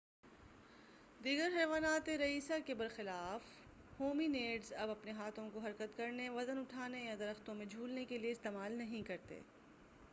دیگر 1.23 1.51
حیواناتِ 1.55 2.15
رئیسہ 2.17 2.53
کے 2.65 2.73
برخلاف 2.73 3.41
ہومی 3.99 4.27
نیڈز 4.27 4.73
اب 4.73 4.89
اپنے 4.89 5.11
ہاتھوں 5.11 5.49
کو 5.53 5.59
حرکت 5.59 5.97
کرنے 5.97 6.29
وزن 6.29 6.57
اُٹھانے 6.57 7.03
یا 7.03 7.15
درختوں 7.19 7.55
میں 7.55 7.65
جُھولنے 7.65 8.05
کے 8.05 8.17
لیے 8.17 8.31
استعمال 8.31 8.71
نہیں 8.71 9.01
کرتے 9.01 9.39